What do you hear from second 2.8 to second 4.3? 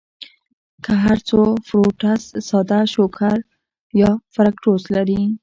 شوګر يا